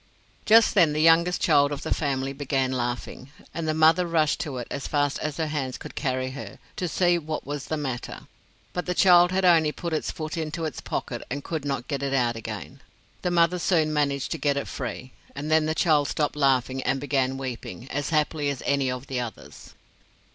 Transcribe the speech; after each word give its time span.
Just 0.47 0.73
then 0.73 0.93
the 0.93 0.99
youngest 1.01 1.39
child 1.41 1.71
of 1.71 1.83
the 1.83 1.93
family 1.93 2.33
began 2.33 2.71
laughing, 2.71 3.29
and 3.53 3.67
the 3.67 3.73
mother 3.75 4.07
rushed 4.07 4.39
to 4.39 4.57
it 4.57 4.67
as 4.71 4.87
fast 4.87 5.19
as 5.19 5.37
her 5.37 5.45
hands 5.45 5.77
could 5.77 5.93
carry 5.93 6.31
her, 6.31 6.57
to 6.77 6.87
see 6.87 7.19
what 7.19 7.45
was 7.45 7.65
the 7.65 7.77
matter. 7.77 8.21
But 8.73 8.87
the 8.87 8.95
child 8.95 9.31
had 9.31 9.45
only 9.45 9.71
put 9.71 9.93
its 9.93 10.09
foot 10.09 10.37
into 10.37 10.65
its 10.65 10.81
pocket 10.81 11.21
and 11.29 11.43
could 11.43 11.65
not 11.65 11.87
get 11.87 12.01
it 12.01 12.15
out 12.15 12.35
again. 12.35 12.81
The 13.21 13.29
mother 13.29 13.59
soon 13.59 13.93
managed 13.93 14.31
to 14.31 14.39
get 14.39 14.57
it 14.57 14.67
free, 14.67 15.11
and 15.35 15.51
then 15.51 15.67
the 15.67 15.75
child 15.75 16.07
stopped 16.07 16.35
laughing 16.35 16.81
and 16.81 16.99
began 16.99 17.37
weeping 17.37 17.87
as 17.91 18.09
happily 18.09 18.49
as 18.49 18.63
any 18.65 18.89
of 18.89 19.05
the 19.05 19.19
others. 19.19 19.75